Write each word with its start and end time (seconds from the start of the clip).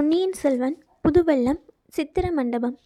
பொன்னியின் 0.00 0.32
செல்வன் 0.32 0.84
புதுவெள்ளம் 1.00 1.58
சித்திர 1.88 2.30
மண்டபம். 2.30 2.78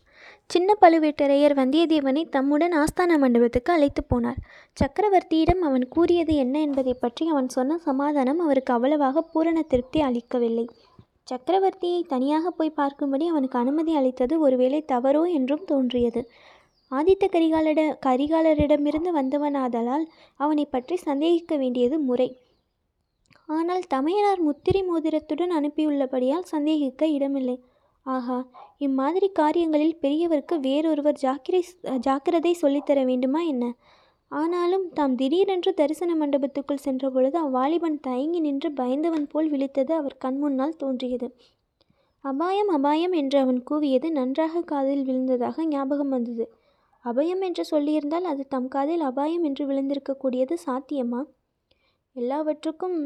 சின்ன 0.46 0.74
பழுவேட்டரையர் 0.80 1.54
வந்தியத்தேவனை 1.54 2.28
தம்முடன் 2.28 2.72
ஆஸ்தான 2.74 3.18
மண்டபத்துக்கு 3.18 3.72
அழைத்துப் 3.72 4.14
போனார். 4.14 4.36
சக்கரவர்த்தியிடம் 4.80 5.58
அவன் 5.58 5.88
கூறியது 5.88 6.34
என்ன 6.34 6.60
என்பதைப் 6.60 7.00
பற்றி 7.00 7.28
அவன் 7.28 7.48
சொன்ன 7.48 7.78
சமாதானம் 7.78 8.38
அவருக்கு 8.38 8.72
அவ்வளவாக 8.72 9.22
பூரண 9.22 9.62
திருப்தி 9.62 10.00
அளிக்கவில்லை. 10.00 10.68
சக்கரவர்த்தியை 11.30 12.06
தனியாக 12.06 12.50
போய் 12.50 12.72
பார்க்கும்படி 12.76 13.26
அவனுக்கு 13.26 13.58
அனுமதி 13.58 13.94
அளித்தது 13.94 14.40
ஒருவேளை 14.40 14.84
தவறோ 14.92 15.32
என்றும் 15.32 15.64
தோன்றியது. 15.64 16.28
ஆதித்த 16.90 17.24
கரிகாலட 17.24 17.98
கரிகாலரிடமிருந்து 18.06 19.08
வந்தவனாதலால் 19.14 20.04
அவனை 20.36 20.64
பற்றி 20.64 20.96
சந்தேகிக்க 20.96 21.56
வேண்டியது 21.56 21.98
முறை. 21.98 22.38
ஆனால் 23.48 23.82
தமையனார் 23.88 24.40
முத்திரை 24.40 24.82
மோதிரத்துடன் 24.82 25.52
அனுப்பியுள்ளபடியால் 25.52 26.50
சந்தேகிக்க 26.52 27.06
இடமில்லை. 27.06 27.56
ஆகா 28.06 28.38
இம்மாதிரி 28.78 29.28
காரியங்களில் 29.32 29.98
பெரியவருக்கு 30.00 30.54
வேறொருவர் 30.60 31.20
ஜாக்கிரை 31.22 31.60
ஜாக்கிரதை 31.98 32.52
சொல்லித்தர 32.62 33.04
வேண்டுமா 33.04 33.40
என்ன? 33.42 33.64
ஆனாலும் 34.30 34.84
தாம் 34.88 35.14
திடீரென்று 35.14 35.74
தரிசன 35.74 36.10
மண்டபத்துக்குள் 36.14 36.84
சென்றபொழுது 36.84 37.36
அவ்வாலிபன் 37.38 37.98
தயங்கி 38.00 38.40
நின்று 38.40 38.72
பயந்தவன் 38.72 39.26
போல் 39.26 39.50
விழித்தது 39.50 39.92
அவர் 39.94 40.16
கண்முன்னால் 40.24 40.76
தோன்றியது. 40.76 41.28
அபாயம் 42.24 42.68
அபாயம் 42.68 43.12
என்று 43.12 43.38
அவன் 43.38 43.60
கூவியது 43.70 44.10
நன்றாக 44.10 44.62
காதில் 44.62 45.04
விழுந்ததாக 45.04 45.66
ஞாபகம் 45.66 46.08
வந்தது. 46.08 46.44
அபயம் 47.04 47.42
என்று 47.42 47.64
சொல்லியிருந்தால் 47.70 48.22
அது 48.22 48.42
தம் 48.46 48.68
காதில் 48.68 49.00
அபாயம் 49.00 49.44
என்று 49.44 49.64
விழுந்திருக்கக்கூடியது 49.66 50.54
சாத்தியமா? 50.66 51.20
எல்லாவற்றுக்கும் 52.16 52.98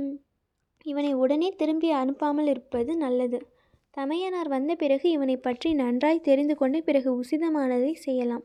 இவனை 0.87 1.12
உடனே 1.14 1.48
திரும்பி 1.50 1.88
அனுப்பாமல் 1.92 2.46
இருப்பது 2.46 2.96
நல்லது. 2.96 3.38
தமையனார் 3.96 4.48
வந்த 4.48 4.74
பிறகு 4.74 5.10
இவனை 5.10 5.37
பற்றி 5.37 5.73
நன்றாய் 5.73 6.20
தெரிந்து 6.20 6.54
கொண்டு 6.56 6.82
பிறகு 6.82 7.10
உசிதமானதை 7.20 7.93
செய்யலாம். 7.95 8.45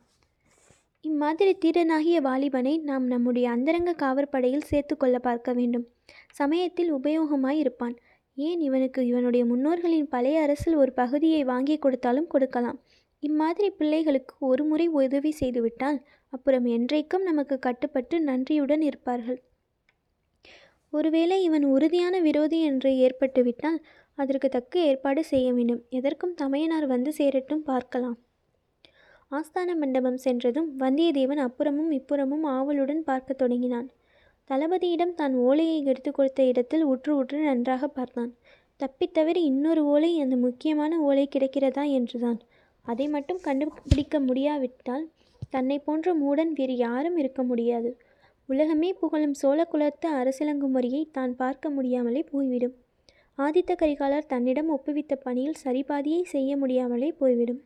இம்மாதிரி 1.05 1.53
தீரனாகிய 1.53 2.17
வாலிபனை 2.21 2.73
நாம் 2.79 3.05
நம்முடைய 3.07 3.49
அந்தரங்க 3.49 3.91
காவற்படையில் 3.93 4.67
சேர்த்து 4.67 4.97
கொள்ள 4.97 5.19
பார்க்க 5.19 5.53
வேண்டும். 5.53 5.85
சமயத்தில் 6.31 6.91
உபயோகமாய் 6.93 7.59
இருப்பான். 7.59 7.95
ஏன் 8.37 8.59
இவனுக்கு 8.59 9.01
இவனுடைய 9.05 9.45
முன்னோர்களின் 9.45 10.07
பழைய 10.07 10.41
அரசில் 10.41 10.75
ஒரு 10.75 10.93
பகுதியை 10.93 11.43
வாங்கி 11.43 11.77
கொடுத்தாலும் 11.77 12.27
கொடுக்கலாம். 12.27 12.79
இம்மாதிரி 13.19 13.69
பிள்ளைகளுக்கு 13.69 14.35
ஒரு 14.39 14.63
முறை 14.63 14.87
உதவி 14.87 15.31
செய்துவிட்டால் 15.31 15.99
அப்புறம் 16.29 16.65
என்றைக்கும் 16.65 17.21
நமக்கு 17.21 17.59
கட்டுப்பட்டு 17.59 18.15
நன்றியுடன் 18.19 18.81
இருப்பார்கள். 18.81 19.39
ஒருவேளை 20.93 21.43
இவன் 21.43 21.63
உறுதியான 21.65 22.19
விரோதி 22.19 22.59
என்று 22.61 22.89
ஏற்பட்டுவிட்டால் 22.97 23.79
அதற்கு 24.15 24.49
தக்க 24.49 24.79
ஏற்பாடு 24.79 25.23
செய்ய 25.23 25.53
வேண்டும். 25.53 25.81
எதற்கும் 25.89 26.33
தமையனார் 26.33 26.87
வந்து 26.87 27.13
சேரட்டும் 27.13 27.63
பார்க்கலாம். 27.63 28.17
ஆஸ்தான 29.31 29.75
மண்டபம் 29.75 30.17
சென்றதும் 30.17 30.79
வந்தியத்தேவன் 30.79 31.41
அப்புறமும் 31.47 31.91
இப்புறமும் 31.91 32.43
ஆவலுடன் 32.43 33.03
பார்க்கத் 33.03 33.37
தொடங்கினான். 33.37 33.87
தளபதியிடம் 34.49 35.13
தான் 35.13 35.35
ஓலையை 35.35 35.85
எடுத்து 35.85 36.11
கொடுத்த 36.11 36.43
இடத்தில் 36.43 36.83
உற்று 36.83 37.15
உற்று 37.15 37.37
நன்றாக 37.39 37.87
பார்த்தான். 37.87 38.31
தப்பித்தவிர 38.79 39.37
இன்னொரு 39.37 39.85
ஓலை 39.85 40.19
அந்த 40.19 40.35
முக்கியமான 40.35 40.99
ஓலை 40.99 41.29
கிடைக்கிறதா 41.35 41.83
என்றுதான். 41.91 42.39
அதை 42.81 43.07
மட்டும் 43.07 43.39
கண்டுபிடிக்க 43.41 44.19
முடியாவிட்டால் 44.19 45.05
தன்னை 45.49 45.79
போன்ற 45.79 46.13
மூடன் 46.15 46.51
வேறு 46.51 46.75
யாரும் 46.75 47.17
இருக்க 47.17 47.43
முடியாது. 47.43 47.89
உலகமே 48.49 48.93
புகழும் 48.93 49.33
சோழ 49.33 49.59
குலத்து 49.65 50.07
அரசியலங்குமுறையை 50.09 51.03
தான் 51.11 51.35
பார்க்க 51.35 51.69
முடியாமலே 51.69 52.21
போய்விடும். 52.31 52.73
ஆதித்த 53.37 53.71
கரிகாலர் 53.75 54.27
தன்னிடம் 54.27 54.69
ஒப்புவித்த 54.69 55.13
பணியில் 55.15 55.61
சரிபாதியை 55.63 56.21
செய்ய 56.23 56.57
முடியாமலே 56.57 57.09
போய்விடும். 57.11 57.61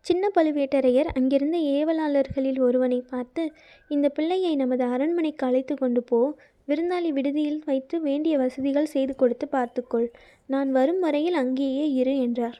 சின்ன 0.00 0.30
பழுவேட்டரையர் 0.36 1.10
அங்கிருந்த 1.14 1.56
ஏவலாளர்களில் 1.56 2.60
ஒருவனை 2.60 3.00
பார்த்து 3.00 3.42
இந்த 3.88 4.06
பிள்ளையை 4.08 4.56
நமது 4.56 4.84
அரண்மனைக்கு 4.84 5.44
அழைத்து 5.46 5.74
கொண்டு 5.74 6.02
போ. 6.02 6.20
விருந்தாளி 6.68 7.10
விடுதியில் 7.12 7.60
வைத்து 7.64 8.00
வேண்டிய 8.00 8.34
வசதிகள் 8.38 8.92
செய்து 8.94 9.14
கொடுத்து 9.16 9.48
பார்த்துக்கொள். 9.48 10.08
நான் 10.46 10.70
வரும் 10.72 10.98
வரையில் 10.98 11.34
அங்கேயே 11.34 11.86
இரு 11.92 12.14
என்றார். 12.18 12.58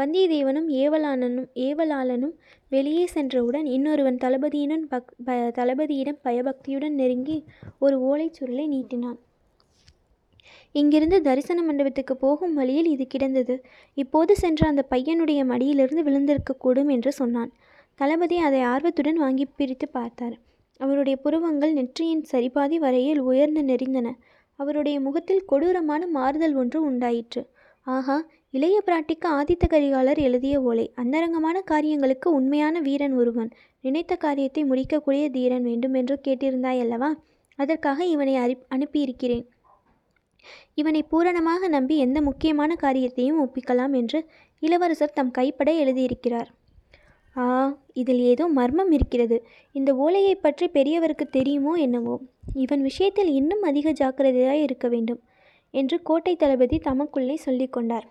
வந்தியத்தேவனும் 0.00 0.68
ஏவலாளனும் 0.82 1.48
ஏவலாளனும் 1.66 2.34
வெளியே 2.68 3.06
சென்றவுடன் 3.06 3.66
இன்னொருவன் 3.66 4.20
தளபதியிடம் 4.24 4.84
பக் 4.92 5.10
ப 5.24 5.32
தளபதியிடம் 5.58 6.20
பயபக்தியுடன் 6.22 6.94
நெருங்கி 6.94 7.38
ஒரு 7.78 7.96
ஓலைச் 8.10 8.38
சுருளை 8.38 8.66
நீட்டினான். 8.74 9.18
இங்கிருந்து 10.72 11.18
தரிசன 11.22 11.62
மண்டபத்துக்கு 11.62 12.14
போகும் 12.16 12.54
வழியில் 12.54 12.88
இது 12.88 13.06
கிடந்தது. 13.06 13.54
இப்போது 13.94 14.32
சென்ற 14.36 14.68
அந்த 14.68 14.82
பையனுடைய 14.90 15.40
மடியிலிருந்து 15.44 16.02
விழுந்திருக்கக்கூடும் 16.08 16.90
என்று 16.90 17.12
சொன்னான். 17.12 17.50
தளபதி 18.00 18.36
அதை 18.38 18.60
ஆர்வத்துடன் 18.72 19.18
வாங்கி 19.18 19.46
பிரித்து 19.58 19.88
பார்த்தார். 19.88 20.36
அவருடைய 20.80 21.16
புருவங்கள் 21.16 21.72
நெற்றியின் 21.72 22.24
சரிபாதி 22.32 22.76
வரையில் 22.76 23.20
உயர்ந்து 23.20 23.62
நெறிந்தன 23.62 24.08
அவருடைய 24.58 24.96
முகத்தில் 25.00 25.44
கொடூரமான 25.44 26.02
மாறுதல் 26.06 26.54
ஒன்று 26.54 26.78
உண்டாயிற்று. 26.82 27.42
ஆஹா 27.86 28.16
இளைய 28.50 28.82
பிராட்டிக்கு 28.86 29.28
ஆதித்த 29.28 29.64
கரிகாலர் 29.70 30.18
எழுதிய 30.18 30.60
ஓலை. 30.60 30.84
அந்தரங்கமான 30.94 31.60
காரியங்களுக்கு 31.60 32.28
உண்மையான 32.32 32.80
வீரன் 32.80 33.12
ஒருவன். 33.12 33.50
நினைத்த 33.80 34.16
காரியத்தை 34.16 34.64
முடிக்கக்கூடிய 34.64 35.30
தீரன் 35.30 35.62
வேண்டும் 35.62 35.94
என்று 35.94 36.20
கேட்டிருந்தாய் 36.28 36.80
அல்லவா 36.80 37.10
அதற்காக 37.58 38.04
இவனை 38.04 38.36
அறி 38.36 38.56
அனுப்பியிருக்கிறேன். 38.68 39.44
இவனை 40.74 41.02
பூரணமாக 41.02 41.68
நம்பி 41.68 41.96
எந்த 41.96 42.18
முக்கியமான 42.20 42.74
காரியத்தையும் 42.74 43.40
ஒப்பிக்கலாம் 43.44 43.94
என்று 43.94 44.20
இளவரசர் 44.62 45.12
தம் 45.12 45.30
கைப்பட 45.30 45.70
எழுதியிருக்கிறார். 45.84 46.50
ஆ 47.36 47.78
இதில் 47.92 48.20
ஏதோ 48.20 48.46
மர்மம் 48.48 48.92
இருக்கிறது. 48.92 49.36
இந்த 49.72 49.94
ஓலையை 49.94 50.34
பற்றி 50.34 50.68
பெரியவருக்கு 50.68 51.26
தெரியுமோ 51.30 51.74
என்னவோ? 51.74 52.20
இவன் 52.54 52.82
விஷயத்தில் 52.82 53.30
இன்னும் 53.32 53.62
அதிக 53.62 53.92
ஜாக்கிரதையாக 53.92 54.62
இருக்க 54.62 54.88
வேண்டும். 54.88 55.20
என்று 55.70 56.02
கோட்டை 56.02 56.36
தளபதி 56.36 56.78
தமக்குள்ளே 56.78 57.36
சொல்லிக்கொண்டார் 57.46 58.06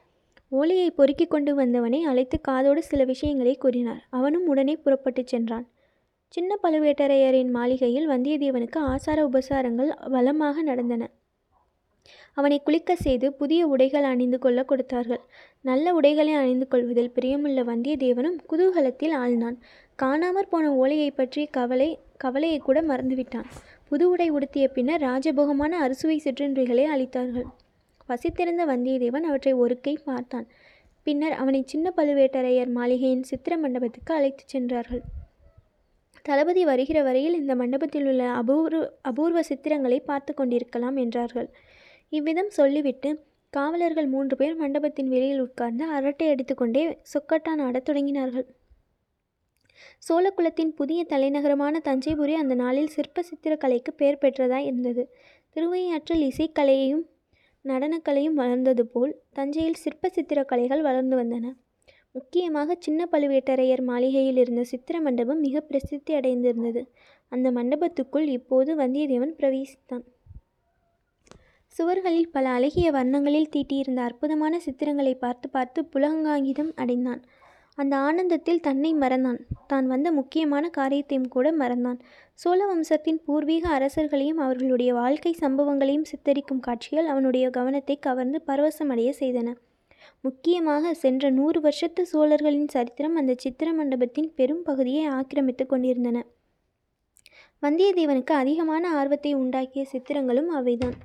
ஓலையை 0.51 0.91
பொறுக்கி 0.91 1.25
கொண்டு 1.25 1.55
வந்தவனை 1.55 2.03
அழைத்து 2.03 2.41
காதோடு 2.41 2.83
சில 2.83 3.03
விஷயங்களை 3.03 3.55
கூறினார். 3.55 4.07
அவனும் 4.09 4.47
உடனே 4.47 4.75
புறப்பட்டுச் 4.75 5.27
சென்றான். 5.27 5.67
சின்ன 6.27 6.57
பழுவேட்டரையரின் 6.63 7.49
மாளிகையில் 7.49 8.09
வந்தியத்தேவனுக்கு 8.09 8.77
ஆசார 8.77 9.27
உபசாரங்கள் 9.27 10.09
வளமாக 10.09 10.61
நடந்தன. 10.61 11.09
அவனை 12.33 12.61
குளிக்க 12.63 12.95
செய்து 12.95 13.33
புதிய 13.33 13.67
உடைகள் 13.67 14.03
அணிந்து 14.03 14.39
கொள்ள 14.39 14.63
கொடுத்தார்கள். 14.63 15.19
நல்ல 15.61 15.93
உடைகளை 15.93 16.33
அணிந்து 16.33 16.67
கொள்வதில் 16.67 17.11
பிரியமுள்ள 17.15 17.61
வந்தியத்தேவனும் 17.71 18.37
குதூகலத்தில் 18.49 19.15
ஆழ்ந்தான். 19.15 19.57
காணாமற் 20.03 20.49
போன 20.49 20.73
ஓலையை 20.73 21.11
பற்றி 21.11 21.45
கவலை 21.45 21.99
கவலையை 22.17 22.59
கூட 22.59 22.81
மறந்துவிட்டான். 22.81 23.45
புது 23.89 24.09
உடை 24.09 24.31
உடுத்திய 24.31 24.67
பின்னர் 24.67 25.01
ராஜபோகமான 25.01 25.69
அறுசுவை 25.69 26.21
சிற்றின்றிகளை 26.23 26.83
அளித்தார்கள். 26.95 27.47
வசித்திருந்த 28.09 28.63
வந்தியத்தேவன் 28.65 29.25
அவற்றை 29.29 29.53
ஒரு 29.53 29.81
கை 29.81 29.97
பார்த்தான். 30.05 30.47
பின்னர் 31.03 31.31
அவனை 31.31 31.63
சின்ன 31.65 31.93
பழுவேட்டரையர் 31.97 32.71
மாளிகையின் 32.71 33.23
சித்திர 33.23 33.57
மண்டபத்துக்கு 33.57 34.13
அழைத்துச் 34.13 34.47
சென்றார்கள். 34.47 35.01
தளபதி 36.21 36.65
வருகிற 36.65 37.03
வரையில் 37.03 37.33
இந்த 37.33 37.55
மண்டபத்தில் 37.55 38.05
உள்ள 38.05 38.23
அபூர்வ 38.29 38.81
அபூர்வ 39.01 39.41
சித்திரங்களை 39.41 39.99
பார்த்து 40.05 40.33
கொண்டிருக்கலாம் 40.33 40.95
என்றார்கள். 40.95 41.49
இவ்விதம் 42.09 42.49
சொல்லிவிட்டு 42.49 43.23
காவலர்கள் 43.53 44.07
மூன்று 44.07 44.35
பேர் 44.35 44.55
மண்டபத்தின் 44.55 45.09
வெளியில் 45.09 45.39
உட்கார்ந்து 45.39 45.85
அரட்டை 45.85 46.27
அடித்துக்கொண்டே 46.29 46.97
சொக்கட்டான் 47.13 47.61
ஆடத் 47.61 47.89
தொடங்கினார்கள். 47.89 48.47
சோழகுலத்தின் 50.09 50.73
புதிய 50.75 51.05
தலைநகரமான 51.09 51.79
தஞ்சைபுரி 51.83 52.33
அந்த 52.33 52.55
நாளில் 52.55 52.87
சிற்ப 52.87 53.23
சித்திரக்கலைக்கு 53.23 53.91
பெயர் 53.95 54.21
பெற்றதாய் 54.21 54.65
இருந்தது. 54.65 55.15
திருவையாற்றில் 55.49 56.23
இசைக்கலையையும் 56.29 57.05
நடனக்கலையும் 57.65 58.33
வளர்ந்தது 58.33 58.85
போல் 58.85 59.21
தஞ்சையில் 59.33 59.73
சிற்ப 59.73 60.11
சித்திரக்கலைகள் 60.15 60.81
வளர்ந்து 60.81 61.17
வந்தன. 61.17 61.55
முக்கியமாக 62.11 62.75
சின்ன 62.79 63.07
பழுவேட்டரையர் 63.11 63.83
மாளிகையில் 63.83 64.37
இருந்த 64.37 64.63
சித்திர 64.63 65.01
மண்டபம் 65.01 65.39
மிக 65.39 65.61
பிரசித்தி 65.61 66.13
அடைந்திருந்தது. 66.13 66.81
அந்த 67.27 67.51
மண்டபத்துக்குள் 67.51 68.27
இப்போது 68.27 68.75
வந்தியத்தேவன் 68.75 69.35
பிரவேசித்தான். 69.37 70.03
சுவர்களில் 71.77 72.31
பல 72.31 72.49
அழகிய 72.49 72.91
வர்ணங்களில் 72.91 73.51
தீட்டியிருந்த 73.55 73.97
அற்புதமான 73.97 74.59
சித்திரங்களை 74.65 75.13
பார்த்து 75.15 75.49
பார்த்து 75.49 75.89
புலகாங்கிதம் 75.93 76.71
அடைந்தான். 76.75 77.21
அந்த 77.81 77.93
ஆனந்தத்தில் 77.97 78.63
தன்னை 78.67 78.91
மறந்தான். 78.93 79.39
தான் 79.67 79.85
வந்த 79.87 80.07
முக்கியமான 80.11 80.69
காரியத்தையும் 80.69 81.27
கூட 81.27 81.47
மறந்தான். 81.51 81.99
சோழ 82.33 82.59
வம்சத்தின் 82.65 83.19
பூர்வீக 83.25 83.65
அரசர்களையும் 83.77 84.41
அவர்களுடைய 84.45 84.91
வாழ்க்கை 84.93 85.31
சம்பவங்களையும் 85.41 86.07
சித்தரிக்கும் 86.11 86.63
காட்சிகள் 86.67 87.05
அவனுடைய 87.05 87.49
கவனத்தை 87.49 87.95
கவர்ந்து 87.99 88.39
பரவசமடைய 88.47 89.11
செய்தன. 89.19 89.49
முக்கியமாக 90.21 90.93
சென்ற 90.93 91.29
நூறு 91.29 91.59
வருஷத்து 91.61 92.01
சோழர்களின் 92.05 92.67
சரித்திரம் 92.67 93.15
அந்த 93.15 93.35
சித்திர 93.37 93.69
மண்டபத்தின் 93.73 94.29
பெரும் 94.35 94.63
பகுதியை 94.63 95.05
ஆக்கிரமித்து 95.19 95.65
கொண்டிருந்தன. 95.65 96.17
வந்தியத்தேவனுக்கு 97.63 98.33
அதிகமான 98.33 98.83
ஆர்வத்தை 98.93 99.31
உண்டாக்கிய 99.35 99.83
சித்திரங்களும் 99.93 100.51
அவைதான். 100.57 100.97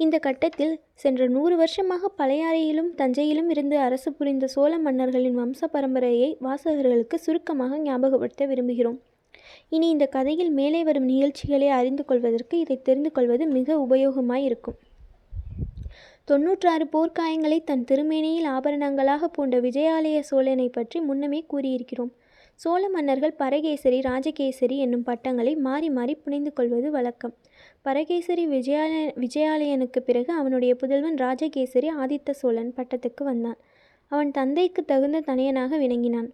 இந்த 0.00 0.16
கட்டத்தில் 0.18 0.72
சென்ற 1.02 1.26
நூறு 1.34 1.54
வருஷமாக 1.56 2.08
பழையாறையிலும் 2.18 2.88
தஞ்சையிலும் 3.00 3.50
இருந்து 3.50 3.76
அரசு 3.78 4.08
புரிந்த 4.12 4.46
சோழ 4.46 4.72
மன்னர்களின் 4.78 5.36
வம்ச 5.40 5.68
பரம்பரையை 5.74 6.30
வாசகர்களுக்கு 6.46 7.18
சுருக்கமாக 7.26 7.78
ஞாபகப்படுத்த 7.78 8.46
விரும்புகிறோம். 8.50 8.98
இனி 9.74 9.86
இந்த 9.94 10.06
கதையில் 10.06 10.50
மேலே 10.58 10.80
வரும் 10.88 11.08
நிகழ்ச்சிகளை 11.12 11.68
அறிந்து 11.78 12.04
கொள்வதற்கு 12.04 12.58
இதை 12.64 12.76
தெரிந்து 12.88 13.12
கொள்வது 13.12 13.46
மிக 13.56 13.76
உபயோகமாய் 13.84 14.46
இருக்கும் 14.48 14.78
தொன்னூற்றாறு 16.28 16.84
போர்க்காயங்களை 16.92 17.58
தன் 17.70 17.86
திருமேனியில் 17.88 18.50
ஆபரணங்களாக 18.56 19.28
பூண்ட 19.28 19.56
விஜயாலய 19.66 20.18
சோழனை 20.28 20.68
பற்றி 20.68 20.98
முன்னமே 21.08 21.40
கூறியிருக்கிறோம். 21.52 22.12
சோழ 22.60 22.82
மன்னர்கள் 22.88 23.38
பரகேசரி 23.42 23.98
ராஜகேசரி 24.10 24.76
என்னும் 24.84 25.06
பட்டங்களை 25.08 25.52
மாறி 25.66 25.88
மாறி 25.96 26.14
புனைந்து 26.14 26.50
கொள்வது 26.52 26.88
வழக்கம். 26.90 27.34
பரகேசரி 27.84 28.44
விஜயாலய 28.46 29.06
விஜயாலயனுக்கு 29.14 29.98
பிறகு 29.98 30.32
அவனுடைய 30.32 30.72
புதல்வன் 30.74 31.16
ராஜகேசரி 31.16 31.88
ஆதித்த 32.02 32.30
சோழன் 32.30 32.70
பட்டத்துக்கு 32.76 33.22
வந்தான். 33.22 33.58
அவன் 34.10 34.30
தந்தைக்கு 34.30 34.84
தகுந்த 34.84 35.18
தனையனாக 35.26 35.78
விளங்கினான். 35.78 36.28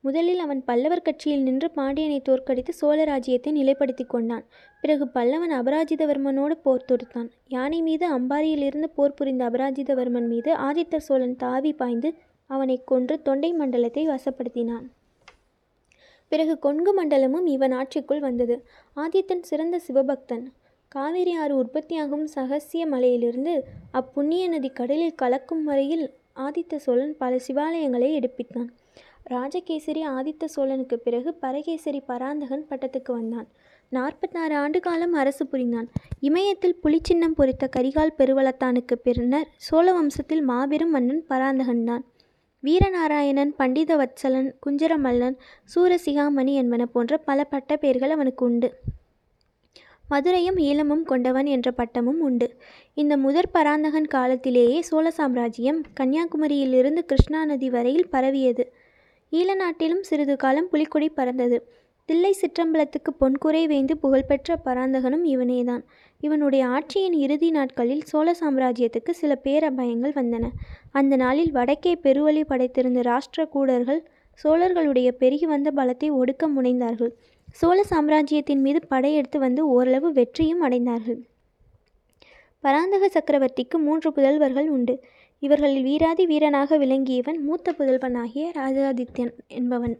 முதலில் 0.00 0.38
அவன் 0.38 0.60
பல்லவர் 0.64 1.02
கட்சியில் 1.02 1.42
நின்று 1.42 1.70
பாண்டியனை 1.70 2.18
தோற்கடித்து 2.20 2.72
சோழ 2.72 3.04
ராஜ்யத்தை 3.04 3.50
நிலைப்படுத்தி 3.52 4.04
கொண்டான். 4.06 4.44
பிறகு 4.80 5.04
பல்லவன் 5.14 5.54
அபராஜிதவர்மனோடு 5.60 6.56
போர் 6.62 6.84
தொடுத்தான். 6.90 7.30
யானை 7.48 7.78
மீது 7.82 8.06
அம்பாரியிலிருந்து 8.18 8.90
போர் 8.94 9.14
புரிந்த 9.14 9.44
அபராஜிதவர்மன் 9.50 10.28
மீது 10.28 10.52
ஆதித்த 10.56 10.96
சோழன் 10.96 11.36
தாவி 11.36 11.72
பாய்ந்து 11.72 12.10
அவனை 12.50 12.76
கொன்று 12.84 13.16
தொண்டை 13.22 13.52
மண்டலத்தை 13.52 14.04
வசப்படுத்தினான். 14.08 14.84
பிறகு 16.32 16.54
கொங்கு 16.58 16.92
மண்டலமும் 16.98 17.46
இவன் 17.46 17.72
ஆட்சிக்குள் 17.72 18.18
வந்தது. 18.18 18.56
ஆதித்தன் 18.96 19.42
சிறந்த 19.42 19.80
சிவபக்தன். 19.88 20.44
காவிரி 20.94 21.32
ஆறு 21.34 21.56
உற்பத்தியாகும் 21.56 22.26
சகசிய 22.34 22.86
மலையிலிருந்து 22.86 23.64
அப்புண்ணிய 23.90 24.48
நதி 24.48 24.68
கடலில் 24.68 25.14
கலக்கும் 25.14 25.64
வரையில் 25.64 26.04
ஆதித்த 26.36 26.76
சோழன் 26.76 27.16
பல 27.16 27.38
சிவாலயங்களை 27.46 28.10
எடுப்பித்தான். 28.18 28.68
ராஜகேசரி 29.24 30.06
ஆதித்த 30.08 30.44
சோழனுக்கு 30.44 30.96
பிறகு 30.96 31.34
பரகேசரி 31.34 32.00
பராந்தகன் 32.00 32.64
பட்டத்துக்கு 32.70 33.12
வந்தான். 33.12 33.48
நாற்பத்தாறு 33.88 34.56
ஆண்டு 34.56 34.80
காலம் 34.80 35.12
அரசு 35.12 35.46
புரிந்தான். 35.46 35.88
இமயத்தில் 36.20 36.78
புலிச்சின்னம் 36.82 37.36
பொறித்த 37.36 37.68
கரிகால் 37.76 38.16
பெருவளத்தானுக்கு 38.18 38.96
பின்னர் 39.02 39.48
சோழ 39.56 39.86
வம்சத்தில் 39.92 40.42
மாபெரும் 40.42 40.90
மன்னன் 40.90 41.24
பராந்தகன்தான் 41.28 42.04
வீரநாராயணன் 42.64 43.54
பண்டித 43.56 43.96
வத்சலன் 43.96 44.50
குஞ்சரமல்லன் 44.66 45.38
சூரசிகாமணி 45.74 46.54
என்பன 46.54 46.86
போன்ற 46.86 47.16
பல 47.18 47.44
பட்ட 47.44 47.76
பெயர்கள் 47.76 48.10
அவனுக்கு 48.10 48.44
உண்டு. 48.44 48.70
மதுரையும் 50.08 50.56
ஈழமும் 50.56 51.02
கொண்டவன் 51.02 51.46
என்ற 51.46 51.70
பட்டமும் 51.70 52.20
உண்டு. 52.20 52.56
இந்த 52.94 53.16
முதற் 53.16 53.52
பராந்தகன் 53.52 54.06
காலத்திலேயே 54.06 54.82
சோழ 54.82 55.10
சாம்ராஜ்யம் 55.10 55.80
கன்னியாகுமரியிலிருந்து 56.00 56.98
கிருஷ்ணா 56.98 57.44
நதி 57.44 57.70
வரையில் 57.70 58.08
பரவியது. 58.08 58.66
ஈழ 59.32 59.54
நாட்டிலும் 59.54 60.02
சிறிது 60.02 60.36
காலம் 60.36 60.68
புலிக்கொடி 60.68 61.08
பறந்தது. 61.08 61.58
தில்லை 62.08 62.36
சிற்றம்பலத்துக்கு 62.40 63.10
பொன்குறை 63.18 63.66
வேந்து 63.66 63.96
புகழ்பெற்ற 63.96 64.56
பராந்தகனும் 64.64 65.24
இவனேதான். 65.24 65.82
இவனுடைய 66.20 66.66
ஆட்சியின் 66.66 67.12
இறுதி 67.12 67.50
நாட்களில் 67.50 68.02
சோழ 68.02 68.34
சாம்ராஜ்யத்துக்கு 68.40 69.10
சில 69.10 69.40
பேரபயங்கள் 69.44 70.14
வந்தன. 70.14 70.50
அந்த 70.92 71.16
நாளில் 71.16 71.52
வடக்கே 71.52 71.94
பெருவழி 72.02 72.44
படைத்திருந்த 72.44 73.00
ராஷ்டிரகூடர்கள் 73.00 74.02
சோழர்களுடைய 74.44 75.08
பெருகி 75.10 75.46
வந்த 75.46 75.70
பலத்தை 75.76 76.08
ஒடுக்க 76.10 76.48
முனைந்தார்கள். 76.48 77.12
சோழ 77.58 77.82
சாம்ராஜ்யத்தின் 77.82 78.60
மீது 78.60 78.80
படையெடுத்து 78.86 79.38
வந்து 79.38 79.68
ஓரளவு 79.68 80.12
வெற்றியும் 80.12 80.62
அடைந்தார்கள். 80.68 81.20
பராந்தக 82.60 83.10
சக்கரவர்த்திக்கு 83.14 83.78
மூன்று 83.78 84.10
புதல்வர்கள் 84.10 84.68
உண்டு. 84.68 84.94
இவர்களில் 85.38 85.82
வீராதி 85.82 86.26
வீரனாக 86.26 86.78
விளங்கியவன் 86.78 87.38
மூத்த 87.38 87.74
புதல்வனாகிய 87.78 88.44
ராஜாதித்யன் 88.54 89.32
என்பவன். 89.46 89.96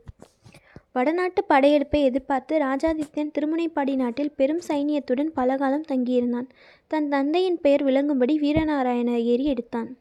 வடநாட்டு 0.92 1.44
படையெடுப்பை 1.48 2.00
எதிர்பார்த்து 2.02 2.58
ராஜாதித்யன் 2.58 3.32
திருமுனைப்பாடி 3.38 3.94
நாட்டில் 3.94 4.34
பெரும் 4.36 4.60
சைனியத்துடன் 4.68 5.30
பலகாலம் 5.34 5.88
தங்கியிருந்தான். 5.88 6.48
தன் 6.86 7.08
தந்தையின் 7.08 7.60
பெயர் 7.60 7.84
விளங்கும்படி 7.84 8.36
வீரநாராயண 8.38 9.16
ஏரி 9.22 9.44
எடுத்தான். 9.44 9.96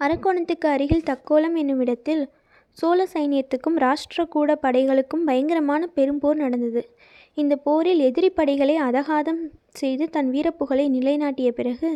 அரக்கோணத்துக்கு 0.00 0.66
அருகில் 0.66 1.06
தக்கோலம் 1.06 1.54
என்னும் 1.54 1.80
இடத்தில் 1.80 2.22
சோழ 2.78 3.00
சைனியத்துக்கும் 3.12 3.76
ராஷ்டிரகூட 3.84 4.52
படைகளுக்கும் 4.62 5.26
பயங்கரமான 5.28 5.88
பெரும்போர் 5.96 6.40
நடந்தது. 6.44 6.82
இந்த 7.36 7.54
போரில் 7.56 8.00
எதிரி 8.00 8.30
படைகளை 8.30 8.76
அதகாதம் 8.78 9.42
செய்து 9.72 10.04
தன் 10.10 10.30
வீரப்புகழை 10.30 10.86
நிலைநாட்டிய 10.88 11.50
பிறகு 11.52 11.90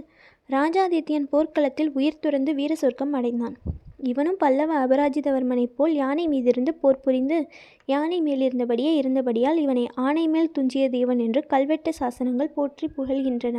ராஜாதித்யன் 0.50 1.26
போர்க்களத்தில் 1.32 1.90
உயிர் 1.92 2.22
துறந்து 2.24 2.52
வீர 2.54 2.72
சொர்க்கம் 2.74 3.12
அடைந்தான். 3.12 3.56
இவனும் 4.10 4.38
பல்லவ 4.38 4.72
அபராஜிதவர்மனைப் 4.84 5.74
போல் 5.76 5.94
யானை 5.94 6.24
மீதிருந்து 6.28 6.72
போர் 6.82 7.02
புரிந்து 7.04 7.38
யானை 7.92 8.18
மேலிருந்தபடியே 8.22 8.92
இருந்தபடியால் 9.00 9.58
இவனை 9.64 9.84
ஆணை 10.06 10.24
மேல் 10.28 10.54
துஞ்சிய 10.58 10.84
தேவன் 10.90 11.18
என்று 11.18 11.42
கல்வெட்டு 11.46 11.92
சாசனங்கள் 12.00 12.54
போற்றி 12.54 12.88
புகழ்கின்றன. 12.96 13.58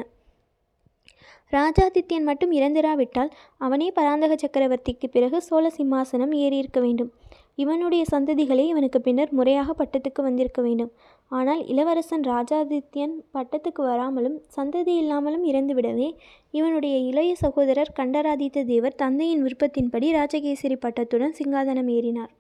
ராஜாதித்யன் 1.54 2.28
மட்டும் 2.30 2.52
இறந்திராவிட்டால் 2.52 3.32
அவனே 3.58 3.92
பராந்தக 3.92 4.36
சக்கரவர்த்திக்கு 4.36 5.08
பிறகு 5.12 5.42
சோழ 5.42 5.72
சிம்மாசனம் 5.78 6.34
ஏறியிருக்க 6.44 6.80
வேண்டும். 6.82 7.12
இவனுடைய 7.56 8.04
சந்ததிகளே 8.12 8.66
இவனுக்கு 8.68 9.02
பின்னர் 9.02 9.32
முறையாக 9.32 9.74
பட்டத்துக்கு 9.74 10.22
வந்திருக்க 10.22 10.62
வேண்டும். 10.62 10.92
ஆனால் 11.28 11.66
இளவரசன் 11.66 12.24
ராஜாதித்யன் 12.24 13.16
பட்டத்துக்கு 13.34 13.82
வராமலும் 13.84 14.38
சந்ததி 14.56 14.94
இல்லாமலும் 14.96 15.46
இறந்துவிடவே 15.46 16.10
இவனுடைய 16.52 16.98
இளைய 16.98 17.36
சகோதரர் 17.36 17.96
கண்டராதித்த 17.96 18.64
தேவர் 18.64 18.96
தந்தையின் 18.96 19.44
விருப்பத்தின்படி 19.46 20.10
ராஜகேசரி 20.12 20.78
பட்டத்துடன் 20.86 21.38
சிங்காதனம் 21.40 21.90
ஏறினார். 21.98 22.32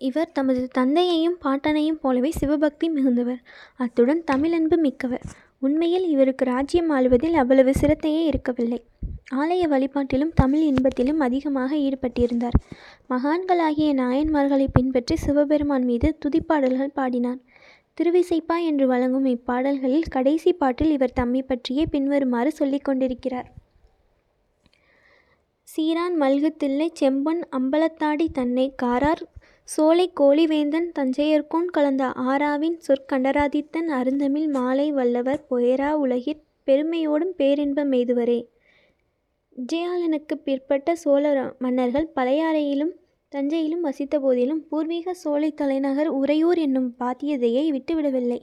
இவர் 0.00 0.32
தமது 0.32 0.68
தந்தையையும் 0.68 1.38
பாட்டனையும் 1.44 2.00
போலவே 2.00 2.30
சிவபக்தி 2.30 2.86
மிகுந்தவர். 2.88 3.42
அத்துடன் 3.76 4.22
தமிழன்பு 4.30 4.76
மிக்கவர். 4.76 5.26
உண்மையில் 5.62 6.06
இவருக்கு 6.08 6.44
ராஜ்யம் 6.44 6.90
ஆளுவதில் 6.90 7.34
அவ்வளவு 7.34 7.72
சிரத்தையே 7.80 8.22
இருக்கவில்லை. 8.24 8.78
ஆலய 9.34 9.64
வழிபாட்டிலும் 9.68 10.32
தமிழ் 10.34 10.62
இன்பத்திலும் 10.62 11.20
அதிகமாக 11.20 11.76
ஈடுபட்டிருந்தார். 11.76 12.56
மகான்களாகிய 13.10 13.90
நாயன்மார்களை 13.94 14.66
பின்பற்றி 14.72 15.16
சிவபெருமான் 15.16 15.84
மீது 15.84 16.18
துதிப்பாடல்கள் 16.24 16.94
பாடினார். 16.94 17.40
திருவிசைப்பா 17.94 18.56
என்று 18.64 18.86
வழங்கும் 18.86 19.24
இப்பாடல்களில் 19.24 20.10
கடைசி 20.10 20.52
பாட்டில் 20.52 20.90
இவர் 20.90 21.12
தம்மை 21.12 21.42
பற்றியே 21.42 21.86
பின்வருமாறு 21.86 22.52
சொல்லிக் 22.52 22.84
கொண்டிருக்கிறார். 22.84 23.48
சீரான் 25.68 26.16
மல்கு 26.20 26.50
தில்லை 26.56 26.92
செம்பொன் 27.00 27.42
அம்பலத்தாடி 27.50 28.26
தன்னை 28.32 28.66
காரார் 28.82 29.22
சோலை 29.68 30.12
கோழிவேந்தன் 30.20 30.88
தஞ்சையர்கோன் 30.98 31.68
கலந்த 31.70 32.06
ஆராவின் 32.06 32.78
சொற்கண்டராதித்தன் 32.86 33.88
அருந்தமிழ் 33.88 34.46
மாலை 34.46 34.92
வல்லவர் 34.92 35.46
பொயரா 35.50 35.90
உலகிற் 36.04 36.42
பெருமையோடும் 36.66 37.32
பேரின்பம் 37.36 37.92
மெய்துவரே. 37.92 38.40
விஜயாலனுக்கு 39.56 40.34
பிற்பட்ட 40.44 40.94
சோழ 40.94 41.54
மன்னர்கள் 41.58 42.10
பழையாறையிலும் 42.16 42.92
தஞ்சையிலும் 43.32 43.80
வசித்த 43.80 44.20
போதிலும் 44.20 44.66
பூர்வீக 44.68 45.14
சோலை 45.14 45.50
தலைநகர் 45.52 46.08
உறையூர் 46.08 46.58
என்னும் 46.58 46.94
பாத்தியதையை 47.00 47.64
விட்டுவிடவில்லை. 47.70 48.40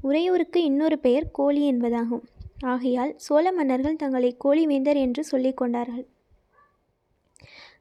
உறையூருக்கு 0.00 0.64
இன்னொரு 0.64 0.98
பெயர் 0.98 1.30
கோழி 1.32 1.72
என்பதாகும். 1.72 2.24
ஆகையால் 2.64 3.14
சோழ 3.16 3.52
மன்னர்கள் 3.52 3.96
தங்களை 3.96 4.36
கோழிவேந்தர் 4.44 4.96
என்று 4.96 5.24
சொல்லிக் 5.24 5.56
கொண்டார்கள். 5.56 6.06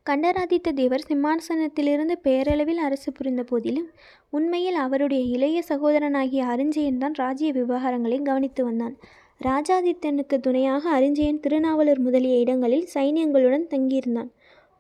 கண்டராதித்த 0.06 0.72
தேவர் 0.72 1.06
சிம்மாசனத்திலிருந்து 1.10 2.16
பேரளவில் 2.24 2.82
அரசு 2.88 3.10
புரிந்த 3.12 3.44
போதிலும் 3.44 3.88
உண்மையில் 4.30 4.76
அவருடைய 4.76 5.24
இளைய 5.26 5.64
சகோதரனாகிய 5.70 6.42
அரிஞ்சயன்தான் 6.54 7.16
ராஜ்ய 7.16 7.50
விவகாரங்களை 7.54 8.22
கவனித்து 8.22 8.64
வந்தான். 8.64 8.96
ராஜாதித்தனுக்கு 9.42 10.38
துணையாக 10.40 10.84
அரிஞ்சயன் 11.00 11.42
திருநாவலூர் 11.48 12.00
முதலிய 12.00 12.36
இடங்களில் 12.38 12.86
சைனியங்களுடன் 12.94 13.68
தங்கியிருந்தான். 13.74 14.30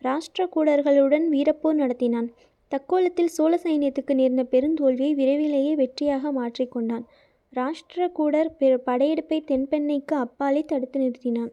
ராஷ்டிரகூடர்களுடன் 0.01 1.27
வீரப்போர் 1.33 1.81
நடத்தினான். 1.81 2.29
தக்கோலத்தில் 2.71 3.35
சோழ 3.35 3.59
சைனியத்துக்கு 3.63 4.13
நேர்ந்த 4.13 4.43
பெருந்தோல்வியை 4.51 5.13
விரைவிலேயே 5.13 5.75
வெற்றியாக 5.75 6.31
மாற்றிக்கொண்டான் 6.39 7.05
ராஷ்டிரகூடர் 7.53 8.51
படையெடுப்பை 8.89 9.39
தென்பெண்ணைக்கு 9.51 10.15
அப்பாலே 10.25 10.63
தடுத்து 10.65 10.99
நிறுத்தினான். 10.99 11.51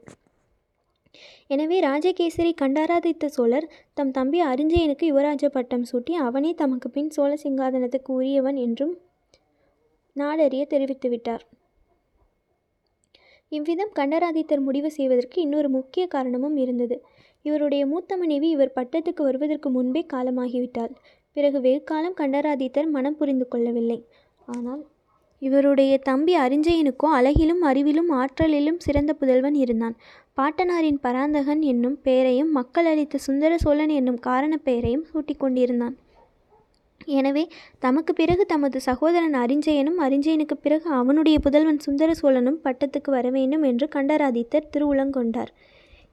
எனவே 1.50 1.78
ராஜகேசரி 1.80 2.52
கண்டராதித்த 2.54 3.28
சோழர் 3.28 3.66
தம் 3.94 4.12
தம்பி 4.18 4.38
அரிஞ்சயனுக்கு 4.42 5.06
யுவராஜ 5.10 5.48
பட்டம் 5.48 5.88
சூட்டி 5.90 6.14
அவனே 6.26 6.52
தமக்கு 6.54 6.90
பின் 6.90 7.10
சோழ 7.10 7.32
சிங்காதனத்துக்கு 7.44 8.12
உரியவன் 8.18 8.60
என்றும் 8.66 8.94
நாடறிய 10.16 10.62
தெரிவித்துவிட்டார் 10.72 11.44
இவ்விதம் 13.52 13.92
கண்டராதித்தர் 13.98 14.64
முடிவு 14.66 14.90
செய்வதற்கு 14.90 15.36
இன்னொரு 15.40 15.68
முக்கிய 15.68 16.04
காரணமும் 16.06 16.56
இருந்தது. 16.56 16.96
இவருடைய 17.44 17.82
மூத்த 17.86 18.16
மனைவி 18.16 18.48
இவர் 18.50 18.76
பட்டத்துக்கு 18.76 19.22
வருவதற்கு 19.22 19.68
முன்பே 19.70 20.02
காலமாகிவிட்டாள். 20.12 20.92
பிறகு 21.36 21.58
வெகு 21.60 22.12
கண்டராதித்தர் 22.20 22.88
மனம் 22.88 23.18
புரிந்து 23.20 23.46
கொள்ளவில்லை. 23.48 23.98
ஆனால் 24.48 24.82
இவருடைய 25.42 25.92
தம்பி 25.98 26.34
அரிஞ்சயனுக்கோ 26.36 27.06
அழகிலும் 27.18 27.62
அறிவிலும் 27.70 28.10
ஆற்றலிலும் 28.20 28.82
சிறந்த 28.86 29.12
புதல்வன் 29.20 29.56
இருந்தான். 29.62 29.96
பாட்டனாரின் 30.40 30.98
பராந்தகன் 31.00 31.62
என்னும் 31.62 32.00
பெயரையும் 32.02 32.50
மக்கள் 32.50 32.86
அளித்த 32.86 33.18
சுந்தர 33.18 33.58
சோழன் 33.58 33.88
என்னும் 33.88 34.18
காரணப் 34.18 34.64
பெயரையும் 34.64 35.04
சூட்டிக் 35.04 35.40
கொண்டிருந்தான். 35.40 35.96
எனவே 37.04 37.48
தமக்கு 37.78 38.12
பிறகு 38.12 38.46
தமது 38.46 38.80
சகோதரன் 38.80 39.34
அரிஞ்சயனும் 39.34 39.98
அரிஞ்சயனுக்குப் 39.98 40.62
பிறகு 40.62 40.90
அவனுடைய 40.90 41.38
புதல்வன் 41.38 41.78
சுந்தர 41.78 42.12
சோழனும் 42.22 42.58
பட்டத்துக்கு 42.64 43.10
வரவேண்டும் 43.10 43.62
என்று 43.62 43.88
கண்டராதித்தர் 43.94 44.70
திருவுளங்கொண்டார். 44.76 45.46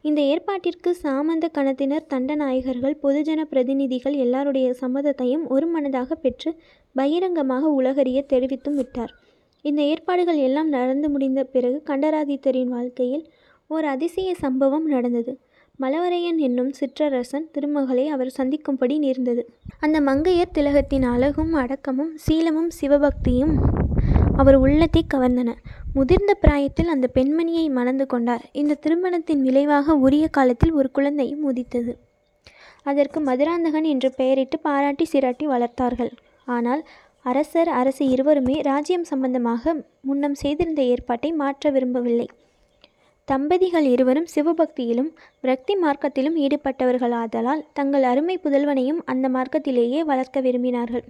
இந்த 0.02 0.22
ஏற்பாட்டிற்கு 0.22 0.90
சாமந்த 1.04 1.46
கணத்தினர் 1.58 2.10
தண்டநாயகர்கள் 2.10 2.98
பொதுஜன 3.04 3.42
பிரதிநிதிகள் 3.42 4.14
எல்லாருடைய 4.14 4.74
சம்மதத்தையும் 4.74 5.48
ஒரு 5.48 5.80
மனதாக 5.80 6.12
பெற்று 6.12 6.56
பகிரங்கமாக 6.94 7.68
உலகறிய 7.70 8.26
தெரிவித்தும் 8.34 8.74
விட்டார். 8.74 9.14
இந்த 9.62 9.82
ஏற்பாடுகள் 9.82 10.38
எல்லாம் 10.38 10.70
நடந்து 10.70 11.10
முடிந்த 11.10 11.44
பிறகு 11.44 11.84
கண்டராதித்தரின் 11.86 12.68
வாழ்க்கையில் 12.68 13.26
ஓர் 13.70 13.86
அதிசய 13.86 14.30
சம்பவம் 14.36 14.86
நடந்தது. 14.86 15.32
மலவரையன் 15.80 16.38
என்னும் 16.38 16.72
சிற்றரசன் 16.80 17.46
திருமகளை 17.52 18.08
அவர் 18.08 18.30
சந்திக்கும்படி 18.30 18.98
நேர்ந்தது. 18.98 19.42
அந்த 19.80 19.98
மங்கையர் 20.02 20.54
திலகத்தின் 20.54 21.04
அழகும் 21.04 21.54
அடக்கமும் 21.54 22.10
சீலமும் 22.16 22.72
சிவபக்தியும் 22.80 23.54
அவர் 24.36 24.56
உள்ளத்தை 24.56 25.04
கவர்ந்தன. 25.14 25.54
முதிர்ந்த 25.94 26.34
பிராயத்தில் 26.34 26.88
அந்த 26.88 27.10
பெண்மணியை 27.14 27.66
மணந்து 27.70 28.06
கொண்டார். 28.06 28.44
இந்த 28.52 28.80
திருமணத்தின் 28.86 29.42
விளைவாக 29.42 29.96
உரிய 29.96 30.28
காலத்தில் 30.28 30.72
ஒரு 30.72 30.92
குழந்தையும் 30.92 31.44
உதித்தது. 31.44 31.96
அதற்கு 32.84 33.20
மதுராந்தகன் 33.20 33.84
என்று 33.84 34.12
பெயரிட்டு 34.12 34.60
பாராட்டி 34.60 35.08
சிராட்டி 35.14 35.46
வளர்த்தார்கள். 35.46 36.12
ஆனால் 36.48 36.84
அரசர் 37.22 37.68
அரசி 37.68 38.06
இருவருமே 38.10 38.60
ராஜ்யம் 38.62 39.04
சம்பந்தமாக 39.04 39.74
முன்னம் 40.02 40.34
செய்திருந்த 40.34 40.82
ஏற்பாட்டை 40.82 41.32
மாற்ற 41.32 41.72
விரும்பவில்லை. 41.72 42.30
தம்பதிகள் 43.32 43.86
இருவரும் 43.86 44.26
சிவபக்தியிலும் 44.36 45.10
விரக்தி 45.42 45.76
மார்க்கத்திலும் 45.76 46.36
ஈடுபட்டவர்களாதலால் 46.38 47.66
தங்கள் 47.74 48.04
அருமை 48.04 48.38
புதல்வனையும் 48.38 49.02
அந்த 49.06 49.30
மார்க்கத்திலேயே 49.30 50.00
வளர்க்க 50.00 50.42
விரும்பினார்கள். 50.42 51.04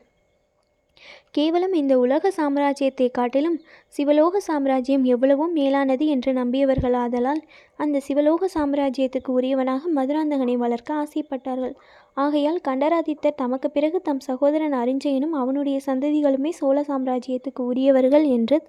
கேவலம் 1.31 1.73
இந்த 1.73 1.99
உலக 1.99 2.31
சாம்ராஜ்யத்தைக் 2.37 3.11
காட்டிலும் 3.11 3.61
சிவலோக 3.87 4.39
சாம்ராஜ்யம் 4.39 5.03
எவ்வளவோ 5.03 5.47
மேலானது 5.47 6.07
என்று 6.07 6.33
நம்பியவர்களாதலால் 6.33 7.41
அந்த 7.77 8.01
சிவலோக 8.07 8.49
சாம்ராஜ்யத்துக்கு 8.59 9.31
உரியவனாக 9.31 9.81
மதுராந்தகனை 9.95 10.55
வளர்க்க 10.55 10.93
ஆசைப்பட்டார்கள். 10.93 11.75
ஆகையால் 12.13 12.59
கண்டராதித்தர் 12.67 13.35
தமக்கு 13.35 13.71
பிறகு 13.71 14.01
தம் 14.01 14.19
சகோதரன் 14.19 14.73
அரிஞ்சயனும் 14.73 15.37
அவனுடைய 15.43 15.79
சந்ததிகளுமே 15.85 16.49
சோழ 16.49 16.81
சாம்ராஜ்யத்துக்கு 16.81 17.59
உரியவர்கள் 17.59 18.23
என்று 18.23 18.59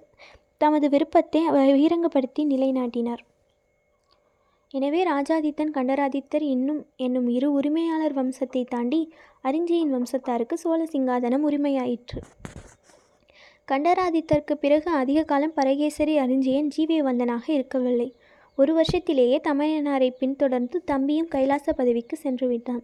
தமது 0.57 0.89
விருப்பத்தை 0.89 1.49
பகிரங்கப்படுத்தி 1.49 2.45
நிலைநாட்டினார். 2.45 3.23
எனவே 4.73 5.03
ராஜாதித்தன் 5.03 5.71
கண்டராதித்தர் 5.73 6.41
இன்னும் 6.41 6.85
என்னும் 6.95 7.27
இரு 7.27 7.51
உரிமையாளர் 7.51 8.15
வம்சத்தை 8.15 8.65
தாண்டி 8.65 9.13
அறிஞ்சியின் 9.43 9.91
வம்சத்தாருக்கு 9.91 10.53
சோழ 10.53 10.83
சிங்காதனம் 10.83 11.45
உரிமையாயிற்று. 11.47 12.19
கண்டராதித்தருக்குப் 13.67 14.61
பிறகு 14.61 14.91
அதிக 14.91 15.23
காலம் 15.23 15.53
பரகேசரி 15.53 16.19
அரிஞ்சயன் 16.19 16.69
ஜீவயவந்தனாக 16.77 17.49
இருக்கவில்லை. 17.49 18.15
ஒரு 18.55 18.81
வருஷத்திலேயே 18.81 19.37
தமையனாரை 19.47 20.09
பின்தொடர்ந்து 20.09 20.83
தம்பியும் 20.83 21.27
கைலாச 21.27 21.73
பதவிக்கு 21.73 22.17
சென்றுவிட்டான். 22.23 22.81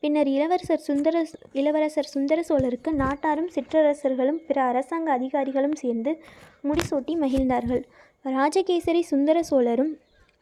பின்னர் 0.00 0.26
இளவரசர் 0.26 2.06
சுந்தர 2.06 2.44
சோழருக்கு 2.48 2.92
நாட்டாரும் 2.92 3.50
சிற்றரசர்களும் 3.54 4.40
பிற 4.46 4.62
அரசாங்க 4.62 5.12
அதிகாரிகளும் 5.12 5.74
சேர்ந்து 5.74 6.22
முடிசூட்டி 6.64 7.14
மகிழ்ந்தார்கள். 7.16 7.84
ராஜகேசரி 8.22 9.02
சுந்தர 9.02 9.42
சோழரும் 9.42 9.92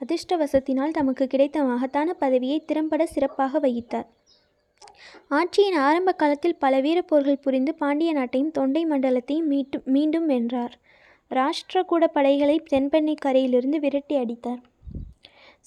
அதிர்ஷ்டவசத்தினால் 0.03 0.97
தமக்கு 0.99 1.27
கிடைத்த 1.27 1.65
மகத்தான 1.65 2.15
பதவியை 2.23 2.59
திறம்பட 2.69 3.03
சிறப்பாக 3.07 3.61
வகித்தார். 3.67 4.09
ஆட்சியின் 5.39 5.79
ஆரம்ப 5.87 6.11
காலத்தில் 6.21 6.61
பல 6.65 6.81
வீரப்போர்கள் 6.81 7.43
புரிந்து 7.45 7.73
பாண்டிய 7.75 8.11
நாட்டையும் 8.19 8.51
தொண்டை 8.59 8.83
மண்டலத்தையும் 8.91 9.49
மீண்டும் 9.97 10.27
வென்றார். 10.27 10.75
ராஷ்டிரகூட 11.31 12.05
படைகளை 12.17 12.57
தென்பெண்ணை 12.73 13.15
கரையிலிருந்து 13.25 13.79
விரட்டி 13.85 14.17
அடித்தார். 14.17 14.61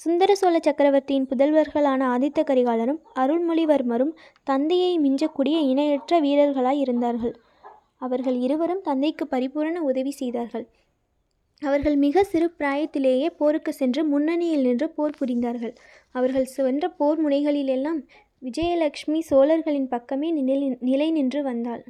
சுந்தர 0.03 0.31
சோழ 0.35 0.55
சக்கரவர்த்தியின் 0.59 1.27
புதல்வர்களான 1.29 2.01
ஆதித்த 2.13 2.39
கரிகாலரும் 2.47 2.99
அருள்மொழிவர்மரும் 3.15 4.13
தந்தையை 4.43 4.91
மிஞ்சக்கூடிய 4.99 5.57
இணையற்ற 5.71 6.19
வீரர்களாய் 6.25 6.81
இருந்தார்கள். 6.85 7.35
அவர்கள் 8.05 8.37
இருவரும் 8.45 8.81
தந்தைக்கு 8.81 9.25
பரிபூரண 9.27 9.77
உதவி 9.89 10.11
செய்தார்கள். 10.21 10.65
அவர்கள் 11.61 11.95
மிக 11.95 12.23
சிறு 12.23 12.47
பிராயத்திலேயே 12.59 13.27
போருக்கு 13.37 13.71
சென்று 13.73 14.01
முன்னணியில் 14.05 14.61
நின்று 14.61 14.87
போர் 14.89 15.17
புரிந்தார்கள். 15.19 15.73
அவர்கள் 16.11 16.47
சென்ற 16.55 16.89
போர் 16.89 17.19
முனைகளிலெல்லாம் 17.25 17.99
விஜயலக்ஷ்மி 18.41 19.19
சோழர்களின் 19.29 19.87
பக்கமே 19.87 20.29
நிலை 20.89 21.11
நின்று 21.11 21.43
வந்தாள். 21.43 21.83